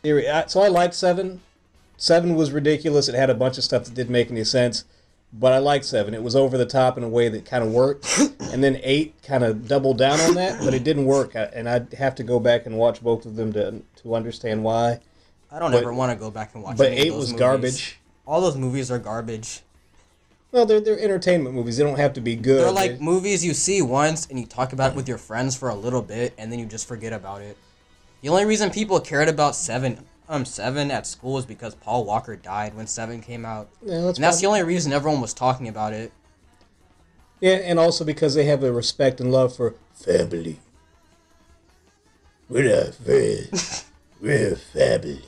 So 0.47 0.61
I 0.61 0.67
liked 0.67 0.95
seven. 0.95 1.41
Seven 1.97 2.35
was 2.35 2.51
ridiculous. 2.51 3.07
It 3.07 3.15
had 3.15 3.29
a 3.29 3.35
bunch 3.35 3.57
of 3.57 3.63
stuff 3.63 3.85
that 3.85 3.93
didn't 3.93 4.11
make 4.11 4.31
any 4.31 4.43
sense, 4.43 4.83
but 5.31 5.53
I 5.53 5.59
liked 5.59 5.85
seven. 5.85 6.13
It 6.13 6.23
was 6.23 6.35
over 6.35 6.57
the 6.57 6.65
top 6.65 6.97
in 6.97 7.03
a 7.03 7.07
way 7.07 7.29
that 7.29 7.45
kind 7.45 7.63
of 7.63 7.71
worked. 7.71 8.19
and 8.51 8.63
then 8.63 8.79
eight 8.83 9.13
kind 9.23 9.43
of 9.43 9.67
doubled 9.67 9.99
down 9.99 10.19
on 10.19 10.33
that, 10.35 10.59
but 10.59 10.73
it 10.73 10.83
didn't 10.83 11.05
work. 11.05 11.35
And 11.35 11.69
I'd 11.69 11.93
have 11.93 12.15
to 12.15 12.23
go 12.23 12.39
back 12.39 12.65
and 12.65 12.77
watch 12.77 13.01
both 13.03 13.25
of 13.25 13.35
them 13.35 13.53
to 13.53 13.81
to 14.01 14.15
understand 14.15 14.63
why. 14.63 15.01
I 15.55 15.59
don't 15.59 15.71
But- 15.71 15.81
ever 15.83 15.93
want 15.93 16.11
to 16.11 16.17
go 16.17 16.29
back 16.29 16.53
and 16.53 16.61
watch. 16.63 16.75
But 16.77 16.87
any 16.87 16.97
of 16.97 17.05
eight 17.05 17.09
those 17.11 17.17
was 17.19 17.27
movies. 17.29 17.39
garbage. 17.39 17.99
All 18.27 18.41
those 18.41 18.57
movies 18.57 18.91
are 18.91 18.99
garbage. 18.99 19.61
Well, 20.51 20.65
they're 20.65 20.81
they're 20.81 20.99
entertainment 20.99 21.55
movies. 21.55 21.77
They 21.77 21.83
don't 21.83 21.97
have 21.97 22.13
to 22.13 22.21
be 22.21 22.35
good. 22.35 22.61
They're 22.61 22.71
like 22.71 22.99
They- 22.99 23.03
movies 23.05 23.43
you 23.45 23.53
see 23.53 23.81
once 23.81 24.27
and 24.29 24.37
you 24.37 24.45
talk 24.45 24.73
about 24.73 24.91
it 24.91 24.95
with 24.97 25.07
your 25.07 25.17
friends 25.17 25.55
for 25.55 25.69
a 25.69 25.75
little 25.75 26.01
bit 26.01 26.33
and 26.37 26.51
then 26.51 26.59
you 26.59 26.65
just 26.65 26.87
forget 26.87 27.13
about 27.13 27.41
it. 27.41 27.55
The 28.21 28.27
only 28.29 28.43
reason 28.45 28.69
people 28.69 28.99
cared 28.99 29.29
about 29.29 29.55
Seven, 29.55 30.05
um, 30.27 30.43
Seven 30.45 30.91
at 30.91 31.07
school 31.07 31.37
is 31.37 31.45
because 31.45 31.73
Paul 31.75 32.03
Walker 32.03 32.35
died 32.35 32.73
when 32.75 32.87
Seven 32.87 33.21
came 33.21 33.45
out, 33.45 33.69
yeah, 33.81 34.01
that's 34.01 34.17
and 34.17 34.23
that's 34.25 34.41
the 34.41 34.47
only 34.47 34.63
reason 34.63 34.91
everyone 34.91 35.21
was 35.21 35.33
talking 35.33 35.67
about 35.69 35.93
it. 35.93 36.11
Yeah, 37.39 37.55
and 37.55 37.77
also 37.79 38.03
because 38.03 38.33
they 38.33 38.45
have 38.45 38.61
a 38.63 38.71
respect 38.73 39.21
and 39.21 39.31
love 39.31 39.55
for 39.55 39.75
family. 39.93 40.59
We're 42.49 42.75
not 42.75 42.95
friends. 42.95 43.85
We're 44.21 44.53
a 44.53 44.55
family. 44.55 45.21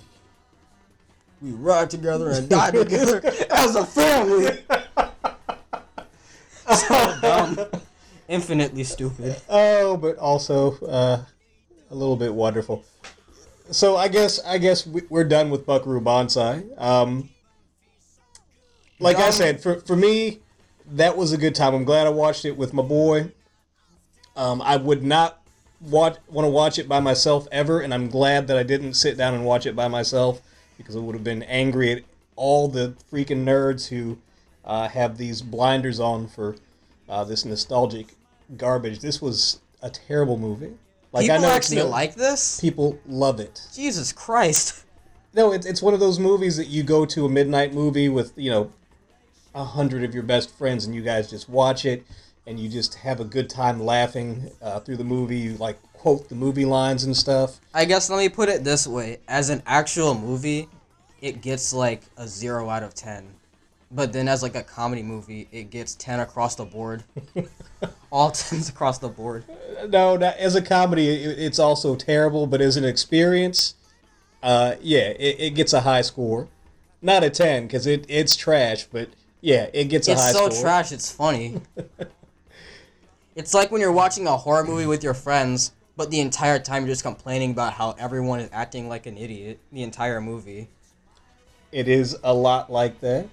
We 1.42 1.52
ride 1.52 1.90
together 1.90 2.30
and 2.32 2.50
die 2.50 2.72
together 2.72 3.22
as 3.52 3.76
a 3.76 3.86
family. 3.86 4.58
so 6.76 7.18
dumb, 7.22 7.60
infinitely 8.28 8.84
stupid. 8.84 9.36
Oh, 9.48 9.98
but 9.98 10.18
also 10.18 10.78
uh, 10.80 11.24
a 11.92 11.96
little 11.96 12.16
bit 12.16 12.34
wonderful. 12.34 12.84
So 13.70 13.98
I 13.98 14.08
guess 14.08 14.44
I 14.46 14.58
guess 14.58 14.88
we- 14.88 15.04
we're 15.10 15.26
done 15.26 15.50
with 15.50 15.66
Buckaroo 15.66 16.02
Banzai. 16.02 16.64
Um, 16.78 17.30
like 19.00 19.18
I 19.18 19.30
said, 19.30 19.62
for 19.62 19.80
for 19.82 19.96
me, 19.96 20.40
that 20.94 21.18
was 21.18 21.34
a 21.34 21.38
good 21.38 21.54
time. 21.54 21.76
I'm 21.76 21.84
glad 21.84 22.08
I 22.08 22.12
watched 22.12 22.46
it 22.46 22.58
with 22.58 22.74
my 22.74 22.82
boy. 22.84 23.32
Um, 24.36 24.62
I 24.62 24.78
would 24.78 25.04
not 25.04 25.40
watch 25.82 26.18
want 26.30 26.46
to 26.46 26.50
watch 26.50 26.80
it 26.80 26.88
by 26.90 27.00
myself 27.00 27.48
ever, 27.52 27.82
and 27.82 27.94
I'm 27.94 28.10
glad 28.10 28.48
that 28.48 28.58
I 28.58 28.64
didn't 28.64 28.96
sit 28.96 29.18
down 29.18 29.36
and 29.36 29.46
watch 29.46 29.68
it 29.68 29.76
by 29.76 29.88
myself 29.88 30.42
because 30.78 30.96
I 30.96 31.00
would 31.00 31.16
have 31.16 31.24
been 31.24 31.44
angry 31.44 31.92
at 31.92 32.04
all 32.36 32.68
the 32.68 32.96
freaking 33.12 33.44
nerds 33.44 33.88
who 33.88 34.18
uh, 34.66 34.88
have 34.88 35.18
these 35.18 35.42
blinders 35.42 36.00
on 36.00 36.28
for 36.28 36.56
uh, 37.10 37.24
this 37.24 37.46
nostalgic 37.46 38.16
garbage. 38.58 39.00
This 39.00 39.22
was 39.22 39.60
a 39.82 39.90
terrible 39.90 40.38
movie. 40.38 40.74
Like 41.12 41.24
People 41.24 41.36
it's 41.38 41.46
actually 41.46 41.78
no- 41.78 41.88
like 41.88 42.16
this? 42.16 42.60
people 42.60 43.00
love 43.08 43.40
it. 43.40 43.62
Jesus 43.74 44.12
Christ. 44.12 44.84
No, 45.34 45.52
it's 45.54 45.66
it's 45.66 45.82
one 45.82 45.94
of 45.94 46.00
those 46.00 46.20
movies 46.20 46.58
that 46.58 46.68
you 46.68 46.84
go 46.84 47.06
to 47.06 47.26
a 47.26 47.30
midnight 47.30 47.74
movie 47.74 48.10
with 48.10 48.34
you 48.38 48.50
know 48.50 48.72
a 49.56 49.64
hundred 49.64 50.04
of 50.04 50.14
your 50.14 50.24
best 50.24 50.50
friends, 50.56 50.86
and 50.86 50.94
you 50.96 51.02
guys 51.02 51.30
just 51.30 51.48
watch 51.50 51.86
it, 51.86 52.06
and 52.46 52.60
you 52.60 52.68
just 52.70 52.96
have 52.96 53.20
a 53.20 53.24
good 53.24 53.50
time 53.50 53.80
laughing 53.80 54.52
uh, 54.62 54.80
through 54.80 54.98
the 54.98 55.04
movie. 55.04 55.38
You 55.38 55.58
like 55.58 55.78
quote 56.08 56.30
the 56.30 56.36
movie 56.36 56.66
lines 56.66 57.04
and 57.04 57.16
stuff. 57.16 57.60
I 57.74 57.86
guess 57.86 58.10
let 58.10 58.18
me 58.18 58.30
put 58.30 58.50
it 58.50 58.64
this 58.64 58.88
way: 58.88 59.20
as 59.28 59.50
an 59.50 59.62
actual 59.66 60.14
movie, 60.14 60.70
it 61.22 61.42
gets 61.42 61.74
like 61.74 62.02
a 62.16 62.28
zero 62.28 62.70
out 62.70 62.84
of 62.84 62.94
ten, 62.94 63.28
but 63.92 64.14
then 64.14 64.28
as 64.28 64.42
like 64.42 64.56
a 64.56 64.64
comedy 64.64 65.04
movie, 65.04 65.50
it 65.52 65.70
gets 65.70 65.96
ten 65.96 66.22
across 66.22 66.56
the 66.56 66.66
board. 66.66 67.04
All 68.10 68.32
tens 68.32 68.70
across 68.70 69.00
the 69.00 69.10
board. 69.10 69.44
No, 69.90 70.16
not, 70.16 70.38
as 70.38 70.56
a 70.56 70.62
comedy, 70.62 71.10
it, 71.10 71.40
it's 71.40 71.60
also 71.60 71.96
terrible, 71.96 72.48
but 72.48 72.62
as 72.62 72.78
an 72.78 72.86
experience, 72.86 73.76
uh, 74.42 74.76
yeah, 74.82 75.10
it, 75.10 75.36
it 75.40 75.50
gets 75.56 75.74
a 75.74 75.82
high 75.82 76.02
score. 76.02 76.48
Not 77.02 77.24
a 77.24 77.30
ten 77.30 77.68
because 77.68 77.86
it 77.86 78.06
it's 78.08 78.36
trash, 78.38 78.86
but 78.86 79.10
yeah, 79.42 79.68
it 79.74 79.86
gets 79.86 80.08
a 80.08 80.16
high 80.16 80.30
It's 80.30 80.38
so 80.38 80.62
trash, 80.62 80.94
it's 80.94 81.12
funny. 81.12 81.62
it's 83.36 83.54
like 83.54 83.72
when 83.72 83.82
you're 83.82 83.92
watching 83.92 84.26
a 84.26 84.38
horror 84.38 84.64
movie 84.64 84.88
with 84.88 85.04
your 85.04 85.14
friends, 85.14 85.74
but 85.98 86.12
the 86.12 86.20
entire 86.20 86.60
time 86.60 86.84
you're 86.84 86.94
just 86.94 87.04
complaining 87.04 87.52
about 87.52 87.74
how 87.74 87.96
everyone 87.98 88.40
is 88.40 88.50
acting 88.54 88.88
like 88.88 89.08
an 89.08 89.18
idiot 89.18 89.60
the 89.72 89.82
entire 89.82 90.22
movie. 90.22 90.70
It 91.72 91.88
is 91.88 92.16
a 92.24 92.34
lot 92.34 92.72
like 92.72 93.02
that. 93.02 93.28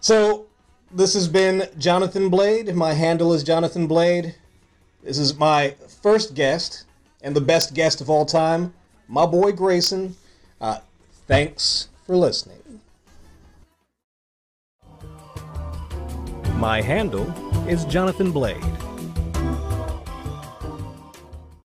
So, 0.00 0.46
this 0.90 1.14
has 1.14 1.28
been 1.28 1.68
Jonathan 1.78 2.28
Blade. 2.30 2.74
My 2.74 2.94
handle 2.94 3.32
is 3.34 3.44
Jonathan 3.44 3.86
Blade. 3.86 4.34
This 5.02 5.18
is 5.18 5.36
my 5.36 5.76
first 6.02 6.34
guest 6.34 6.84
and 7.22 7.36
the 7.36 7.40
best 7.40 7.74
guest 7.74 8.00
of 8.00 8.08
all 8.08 8.24
time, 8.24 8.72
my 9.06 9.26
boy 9.26 9.52
Grayson. 9.52 10.16
Uh, 10.60 10.78
thanks 11.26 11.88
for 12.06 12.16
listening. 12.16 12.80
My 16.56 16.80
handle 16.80 17.28
is 17.68 17.84
Jonathan 17.84 18.30
Blade. 18.30 18.62